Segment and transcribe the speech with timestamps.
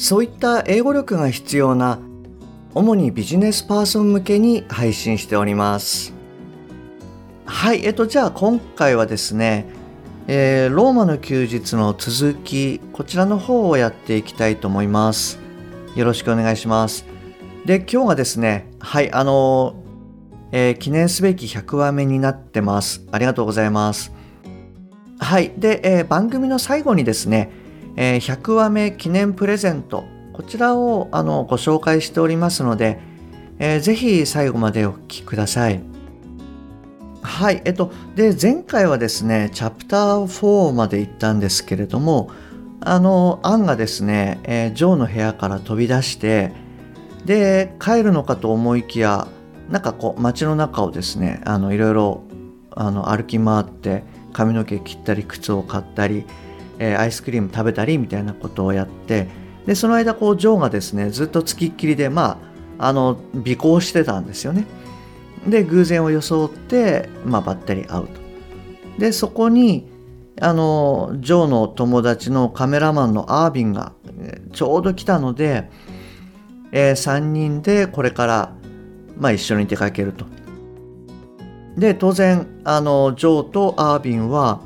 [0.00, 1.98] そういった英語力が必要な
[2.74, 6.14] 主にビジネスパーソン向けに配信しております。
[7.44, 9.66] はいえっとじゃあ今回はですね、
[10.26, 15.38] えー、ローマの休日の続きこちらの方をやっていきたいと思います。
[15.94, 17.04] よろしくお願いします。
[17.66, 19.74] で今日がですねはいあの
[20.50, 23.06] えー、記念すべき100話目になってます。
[23.12, 24.14] ありがとうございます。
[25.18, 27.59] はいで、えー、番組の最後にですね
[27.96, 30.04] えー、100話目記念プレゼント。
[30.32, 32.98] こちらをあのご紹介しておりますので、
[33.58, 35.82] えー、ぜひ最後までお聞きください。
[37.22, 42.30] はいえっとで前回はですねチャプター4まで行ったんですけれども
[42.80, 46.52] あのアンがですね、えー、ジョーの部屋から飛び出して
[47.24, 49.28] で帰るのかと思いきや
[49.68, 52.24] なんかこう街の中をですねあのいろいろ
[52.70, 56.24] あの歩き回って髪の毛切ったり靴を買ったり
[56.80, 59.28] えー、アイスクリーム食べたりみたいなことをやって
[59.66, 62.40] でその間こうジョーがですねずっとつきっきりでま
[62.78, 64.64] ああの尾行してたんですよね。
[65.46, 68.20] で偶然を装って、まあ、ばったり会うと。
[68.98, 69.86] でそこに
[70.40, 73.92] あのジョーの友達のカメラマンのアービンが
[74.52, 75.70] ちょうど来たので、
[76.72, 78.54] えー、3人でこれから、
[79.18, 80.24] まあ、一緒に出かけると。
[81.76, 84.62] で当然あのジョーとアービンは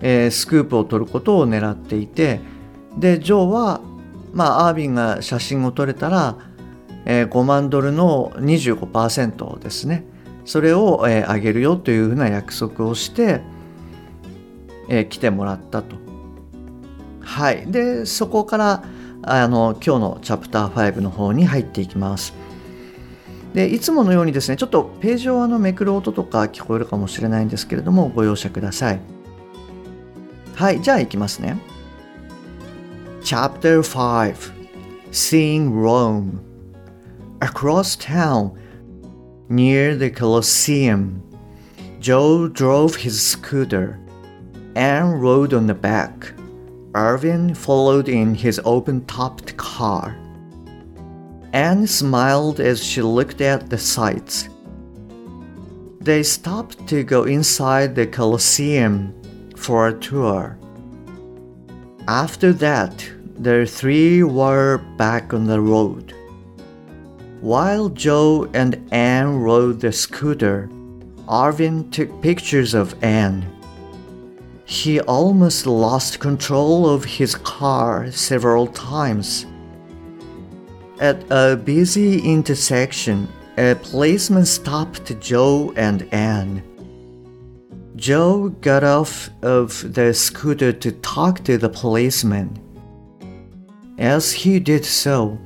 [0.00, 2.40] えー、スクープを撮ることを狙っていて
[2.96, 3.80] でジョーは、
[4.32, 6.36] まあ、アービンが写真を撮れたら、
[7.04, 10.04] えー、5万ドルの25%ですね
[10.44, 13.42] それを、えー、あげるよというふうな約束をして、
[14.88, 15.96] えー、来てもらったと。
[17.20, 18.84] はい、でそこから
[19.22, 22.32] あの今日のチャプター5の方に入っていきます。
[23.52, 29.17] でいつものようにですねちょっとページをあのめくる音とか聞こえるかもしれないんですけれどもご容赦ください。
[30.57, 31.57] はい、じゃあ行きますね。
[33.23, 34.51] Chapter 5
[35.11, 36.39] Seeing Rome
[37.39, 38.53] Across town,
[39.49, 41.21] near the Colosseum,
[41.99, 43.99] Joe drove his scooter.
[44.75, 46.33] Anne rode on the back.
[46.95, 50.17] Irvin followed in his open topped car.
[51.53, 54.49] Anne smiled as she looked at the sights.
[55.99, 59.13] They stopped to go inside the Colosseum
[59.58, 60.56] for a tour.
[62.06, 63.06] After that,
[63.38, 66.14] the three were back on the road.
[67.40, 70.68] While Joe and Anne rode the scooter,
[71.28, 73.44] Arvin took pictures of Anne.
[74.64, 79.46] He almost lost control of his car several times.
[81.00, 86.62] At a busy intersection, a policeman stopped Joe and Anne.
[87.98, 92.56] Joe got off of the scooter to talk to the policeman.
[93.98, 95.36] As he did so,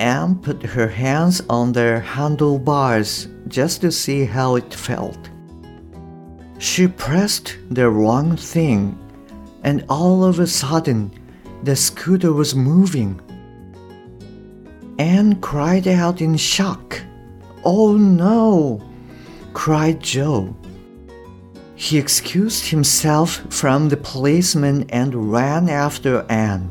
[0.00, 5.28] Anne put her hands on the handlebars just to see how it felt.
[6.58, 8.98] She pressed the wrong thing,
[9.62, 11.12] and all of a sudden,
[11.64, 13.20] the scooter was moving.
[14.98, 16.98] Anne cried out in shock.
[17.62, 18.80] Oh no!
[19.52, 20.56] cried Joe.
[21.82, 26.70] He excused himself from the policeman and ran after Anne.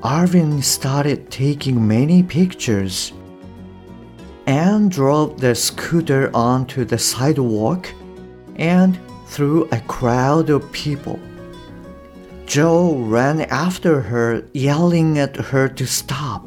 [0.00, 3.12] Arvin started taking many pictures.
[4.46, 7.88] Anne drove the scooter onto the sidewalk
[8.54, 8.96] and
[9.26, 11.18] through a crowd of people.
[12.46, 16.46] Joe ran after her, yelling at her to stop.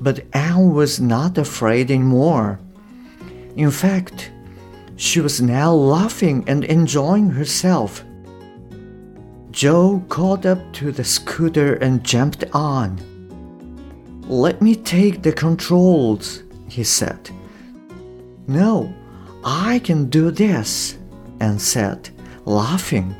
[0.00, 2.58] But Anne was not afraid anymore.
[3.56, 4.30] In fact,
[5.02, 8.04] she was now laughing and enjoying herself.
[9.50, 13.00] Joe caught up to the scooter and jumped on.
[14.28, 17.30] Let me take the controls, he said.
[18.46, 18.94] No,
[19.44, 20.96] I can do this,
[21.40, 22.10] and said,
[22.44, 23.12] laughing.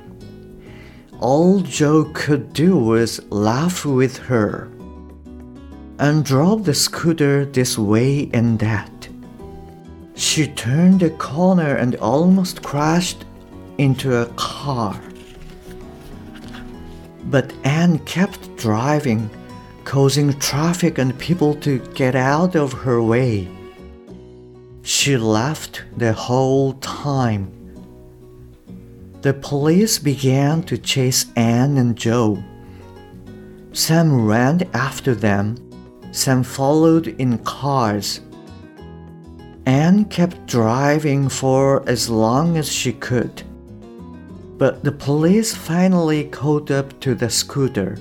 [1.18, 4.70] All Joe could do was laugh with her
[5.98, 9.08] and drove the scooter this way and that.
[10.14, 13.24] She turned a corner and almost crashed
[13.78, 15.00] into a car.
[17.24, 19.30] But Anne kept driving,
[19.84, 23.48] causing traffic and people to get out of her way.
[24.82, 27.50] She laughed the whole time.
[29.22, 32.42] The police began to chase Anne and Joe.
[33.72, 35.56] Sam ran after them.
[36.10, 38.20] Sam followed in cars.
[39.66, 43.42] Anne kept driving for as long as she could.
[44.58, 47.98] But the police finally caught up to the scooter.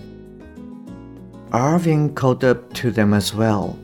[1.51, 3.77] Arvin caught up to them as well.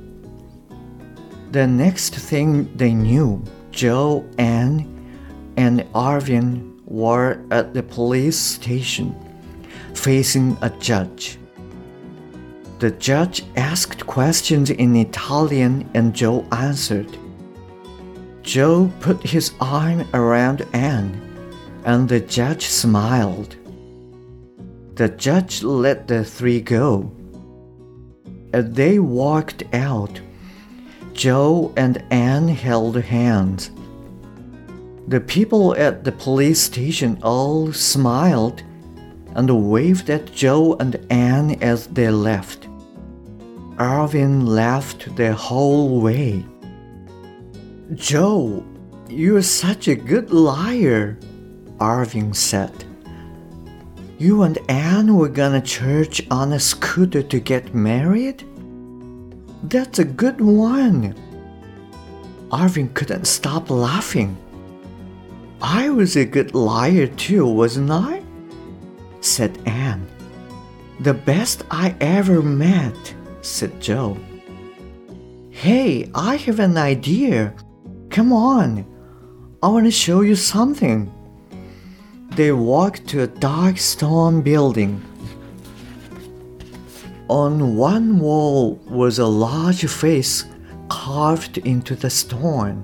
[1.52, 4.86] The next thing they knew, Joe, Anne,
[5.58, 9.16] and Arvin were at the police station,
[9.94, 11.38] facing a judge.
[12.80, 17.18] The judge asked questions in Italian and Joe answered.
[18.48, 21.20] Joe put his arm around Anne,
[21.84, 23.58] and the judge smiled.
[24.96, 27.12] The judge let the three go.
[28.54, 30.22] As they walked out,
[31.12, 33.70] Joe and Anne held hands.
[35.10, 38.64] The people at the police station all smiled
[39.36, 42.70] and waved at Joe and Anne as they left.
[43.76, 46.46] Arvin laughed the whole way.
[47.96, 48.66] Joe,
[49.08, 51.18] you're such a good liar,
[51.78, 52.84] Arvin said.
[54.18, 58.44] You and Anne were gonna church on a scooter to get married?
[59.64, 61.16] That's a good one.
[62.50, 64.36] Arvin couldn't stop laughing.
[65.62, 68.22] I was a good liar too, wasn't I?
[69.22, 70.06] said Anne.
[71.00, 74.18] The best I ever met, said Joe.
[75.52, 77.54] Hey, I have an idea.
[78.17, 78.85] Come on.
[79.63, 81.11] I want to show you something.
[82.37, 85.01] They walked to a dark stone building.
[87.29, 90.45] On one wall was a large face
[90.89, 92.83] carved into the stone.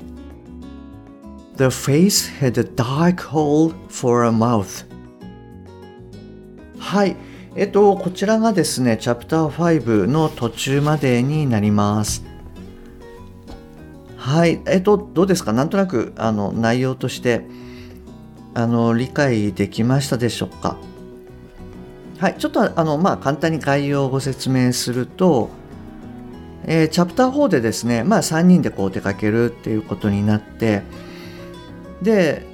[1.56, 4.84] The face had a dark hole for a mouth.
[6.78, 7.16] はい。
[7.56, 12.24] えっと、こちらがですね、チャプター5の途中までになります。
[14.33, 14.61] はい。
[14.65, 15.53] えっと、どうですか？
[15.53, 17.45] なんとなく、あの、内容として、
[18.55, 20.75] あの、理解できましたでしょうか？
[22.17, 22.35] はい。
[22.39, 25.51] ちょっと、あの、まあ、簡単に概要をご説明すると、
[26.65, 30.81] えー、チャプター4でですね、まあ、3人でこう出かけるっていうことになって、
[32.01, 32.47] で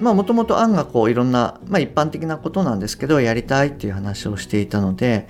[0.00, 5.26] もともとアンがこういろんな、まあ、一般的なことなんですけどやりたいっていう話をしていたので、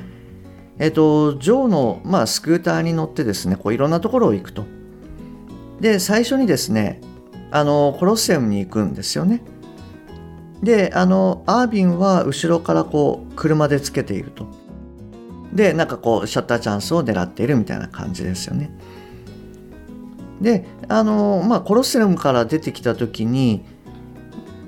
[0.79, 4.65] えっ、とジョーの、まあ、スクーターに乗ってですねこういろんなところを行くと
[5.81, 7.00] で最初にですね
[7.50, 9.43] あのコロッセウムに行くんですよね。
[10.62, 14.47] であのアービンは後ろからこう車でつけていると。
[15.53, 18.71] でなんかこうシャッターチャンスを狙っているみたいな感じですよね。
[20.41, 23.65] であのまあコロッセウムから出てきた時に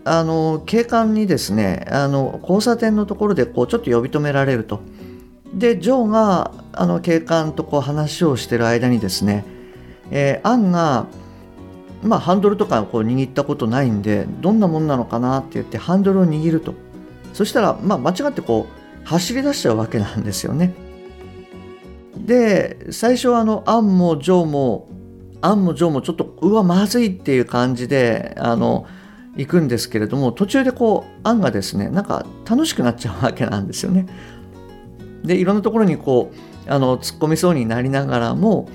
[0.04, 4.80] あの警官にですねあの交差点のところでこうちょっと呼び止められると。
[5.52, 9.44] でジョーがあの警官とこう話をしてる間にですね、
[10.10, 11.06] えー、アンが、
[12.02, 16.74] まあ、ハンドルとかこう握ったことないんでどんなもんなのかなって言ってハンドルを握ると
[17.32, 20.74] そしたら、まあ、間違ってこう走り出しちゃうわけなんですよね
[22.16, 24.88] で最初はあのアンもジョーも
[25.42, 28.86] アンもジョーもちょっとうわまずいっていう感じであの、
[29.36, 34.06] 行くんですけれども途中でこう案がですねなんか楽しくなっちゃうわけなんですよね。
[35.22, 36.32] でいろんなところにこ
[36.66, 38.68] うあの突っ込みそうになりながらも、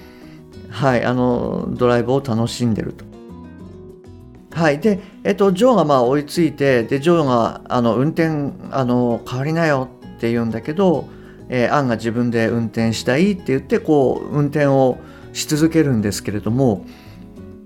[0.72, 3.06] はい、あのドライブを楽しんでると。
[4.54, 11.08] はい、で、えっと、ジョーがまあ追いついてでジョーがあの運転あの変わりなよって言うんだけど、
[11.50, 14.98] えー、アンが自分で運転したいって言ってこう運転を
[15.34, 16.86] し続けるんですけれども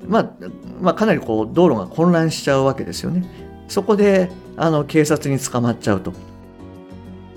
[0.07, 0.31] まあ、
[0.79, 3.25] まあ、かなりこう道路が混乱しちゃうわけですよね。
[3.67, 6.13] そこであの警察に捕まっちゃうと。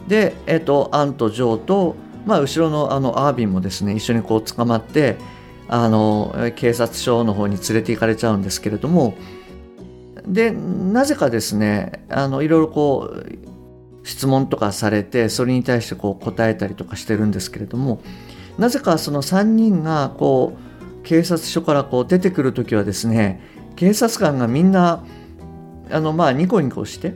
[0.06, 1.96] で、えっと、アンとジョーと、
[2.26, 5.16] まあ、後ろのあのアービンもですね一緒にこう捕まって
[5.68, 9.14] あの警察署の方に連れて行かれちゃうんですけれども。
[10.26, 13.38] でなぜかですねあのいろいろこう
[14.04, 18.00] 質問とかされてそれに対してこう答えたりとかしてるんですけれども。
[18.58, 20.58] なぜかその3人がこ
[21.00, 23.40] う警察署からこう出てくる時はですね
[23.76, 25.04] 警察官がみんな
[25.90, 27.14] あのまあニコニコして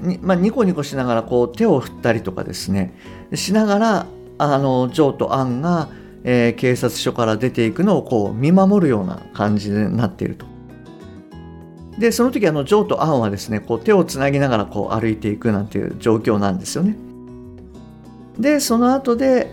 [0.00, 2.94] に、まあ、ニコニコしながらこう手を振ったりとかですね。
[3.34, 4.06] しながら
[4.38, 5.88] あのジョーとアンが、
[6.24, 10.46] えー、警察署から出ていくのをこう見守るような感じになっていると。
[11.98, 16.96] でその時あのジョーとアンはですねこう手をつなぎながらこう歩いていくなんていう状況なんですよね。
[18.38, 19.52] でその後で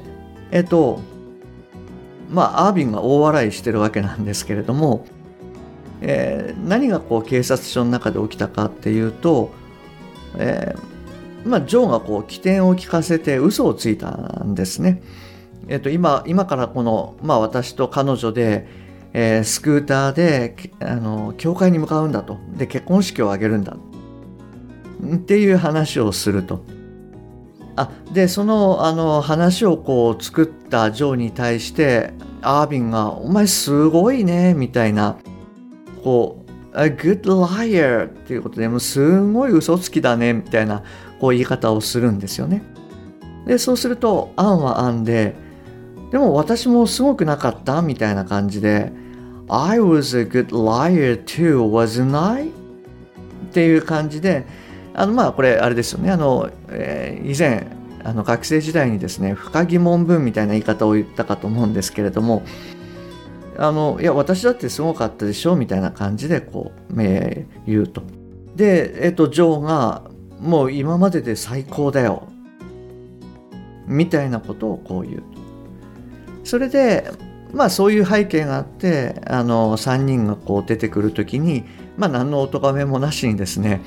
[0.52, 1.02] えっと
[2.30, 5.06] まあアービンが大笑いしてるわけなんですけれども、
[6.02, 9.52] えー、何がこう警察署の中で起きたかっていうと、
[10.38, 14.12] えー、まあ、ジョーがこう起点を聞かせて嘘をついた
[14.44, 15.02] んですね。
[15.70, 18.68] えっと、今今からこの、まあ、私と彼女で、
[19.14, 23.78] えー、スクーターであの教会に向かうんだとで結婚式を挙げるんだ
[25.16, 26.66] っていう話をすると。
[27.76, 32.12] あでそのあの話をこう作ったジョーに対して
[32.42, 35.16] アービンが「お前すごいね」みたいな
[36.04, 40.84] こう「A good liar」っていうことでもうすごい嘘つきだねみたいな
[41.22, 42.64] こう言い方をするんですよね。
[43.46, 45.36] でそうするとアンはアンで
[46.12, 48.92] でも私もすごくなかったみたいな感じで
[49.48, 52.48] I was a good liar too, wasn't I?
[52.48, 52.51] っ
[53.51, 54.46] ていう感じで
[54.94, 56.12] あのまあこれあれですよね。
[56.12, 57.68] あの、えー、以前
[58.04, 62.44] あの学生時代にですね不可疑問文みたいな言い方を言ったかと思うんですけれども
[63.58, 68.04] あのいや私だってすごかったでしょうみたいな感じでこう、えー、言うと。
[68.56, 70.04] でえっ、ー、とジョーが
[70.39, 72.28] もう今までで最高だよ。
[73.86, 75.38] みたいなことをこう言うと。
[76.50, 77.12] それで
[77.53, 81.63] まあそういう背景があってあの3人がこう出てくる時に
[81.96, 83.84] まあ何のお咎めもなしにですね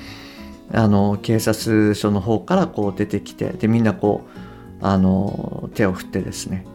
[0.71, 4.21] あの警察署の方からこう出てきてでみんなこ
[4.81, 6.65] うあの手を振ってですね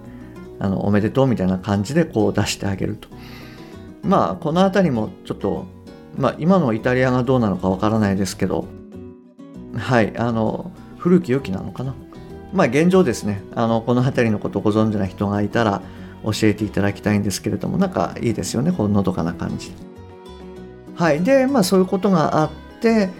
[0.59, 3.09] あのおめでとうみたいな感じでこう出してあげると。
[4.03, 5.65] まあこの辺りもちょっと、
[6.19, 8.67] まあ、今のイタリアがどうなのかわからないですけど
[9.77, 11.95] はいあの古き良きなのかな。
[12.53, 15.83] まあ現状ですね、あのこの辺りのことをご存知な人がいたら
[16.25, 19.73] 教えていただきたいんですけれども、なんかいいですよね、こののどかな感じ。
[20.95, 21.23] はい。
[21.23, 22.51] で、まあそういうことがあっ
[22.81, 23.11] て、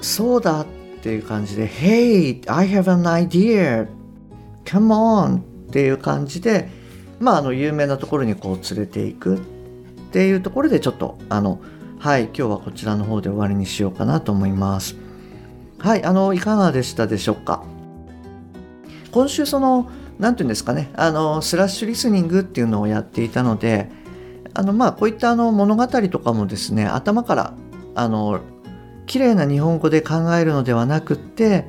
[0.00, 0.66] そうだっ
[1.02, 3.86] ていう感じで、Hey, I have an idea!
[4.64, 5.36] Come on!
[5.38, 6.68] っていう感じで、
[7.20, 9.40] まああの有名なところにこう連れていくっ
[10.10, 11.60] ていうところでちょっとあの、
[11.98, 14.96] はい、今日はこちらの方で終わりにしようかなと思います。
[15.78, 17.64] はい、あの、いかがでしたでしょうか？
[19.12, 23.90] 今週その何て言うんですかねあのスラッシュリスニングっていうのをやっていたので
[24.54, 27.54] あのまあこういったあの物語とかもですね頭から
[27.94, 28.40] あの
[29.06, 31.66] 綺麗な日本語で考えるのではなくって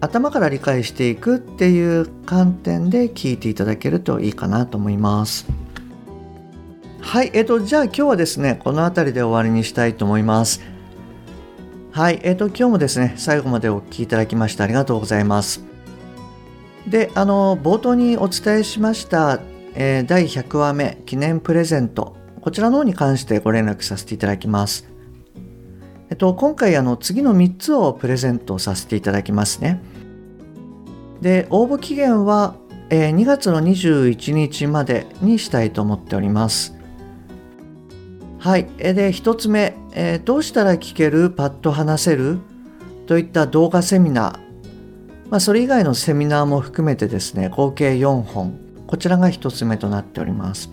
[0.00, 5.46] 頭から理解していくっていう観点で聞いていただけるといいかなと思います。
[7.00, 10.62] はい、えっと、じゃあ今日はですね、この辺りで終わりにしたいと思います。
[11.92, 15.73] はい、えっと、今日もですね、最後までお聴きいただきましてありがとうございます。
[16.88, 19.40] であの冒頭にお伝えしました、
[19.74, 24.86] えー、第100話目記念プレゼントこちらの方に関してご連絡させていただきます。
[26.10, 29.80] えっと、今回あの次の3つをプレゼントさせていただきますね。
[31.22, 32.54] で応募期限は、
[32.90, 36.74] えー、2月の21日までにしたいと思っております。
[38.38, 38.66] はい。
[38.76, 41.30] で、1つ目、えー、どうしたら聞ける？
[41.30, 42.40] パッと話せる？
[43.06, 44.43] といった動画セミナー
[45.34, 48.56] まあ、それ以外のセミナーも含めてですね合計4本。
[48.86, 50.70] こちらが1つ目となっております。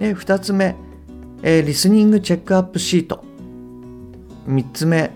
[0.00, 0.74] で2つ目、
[1.44, 3.22] えー、リスニングチェックアップシート。
[4.48, 5.12] 3つ目、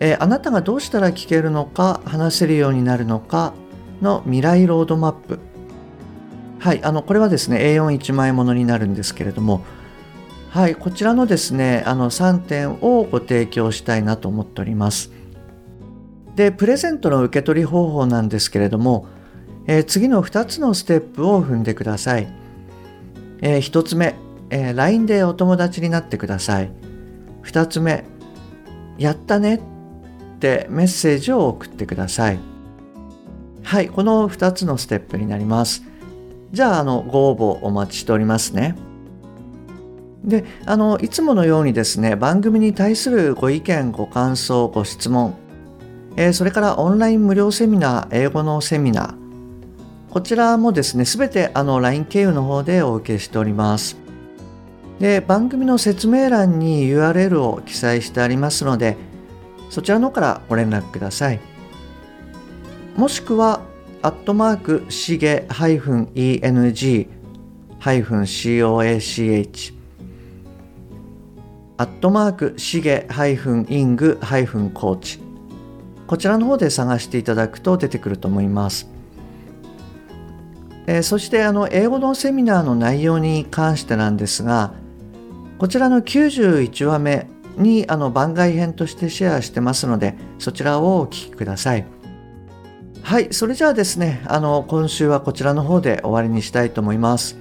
[0.00, 3.52] えー、あなたがどうしたら聞けるのか話せるようになるのか
[4.00, 5.38] の未来ロードマップ。
[6.60, 9.62] はいあのこれはですね A41 枚ものになるんですけれども。
[10.48, 15.12] はいこちらのですねあの3点をご提供したいなと思っております。
[16.36, 19.06] でプレゼントの受け取り方法なんですけれども、
[19.66, 22.28] えー、次の2つのステップを踏んでください、
[23.42, 24.14] えー、1つ目、
[24.50, 26.70] えー、LINE でお友達になってください。
[27.44, 28.04] 2つ目
[28.98, 29.60] やったねっ
[30.38, 32.38] てメッセージを送ってください。
[33.62, 35.82] はいこの2つのステップになります。
[36.52, 38.76] じゃああのご応募お待ちしておりますね。
[40.24, 45.34] であのいつものようにですね番組に対するご意見ご感想ご質問
[46.16, 49.22] えー、それからオンライン無料セミナー、英語のセミナー、
[50.12, 53.96] こちらもですね、すべてあの LINE 経由の方でお受けしております。
[55.00, 58.98] で、番組の説明欄に URL を記載してありますので、
[59.70, 61.40] そちらの方からご連絡ください。
[62.94, 63.62] もしくは、
[64.02, 67.08] アットマーク、しげ -eng-coach
[71.78, 75.21] アットマーク、しげ -ing-coach
[76.06, 78.88] こちらの方で探していただくと出てくると思います。
[80.86, 84.72] えー、そしてあの英語のセミナーの内容に関してなんですが
[85.58, 91.86] こちらの91話目にあの番外編としてシェアしてますのでそちらをお聴きください。
[93.02, 97.36] はいそれじゃあですねあの今週はこちらの方で終わりにしたいと思います。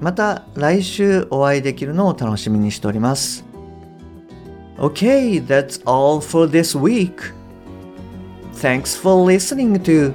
[0.00, 3.51] また来週お会いできるのを楽しみにしております。
[4.78, 7.20] Okay, that's all for this week.
[8.54, 10.12] Thanks for listening to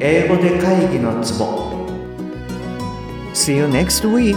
[0.00, 1.68] 英語で会議のツボ
[3.34, 4.36] See you next week.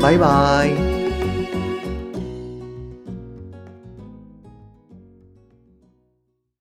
[0.00, 0.93] Bye bye.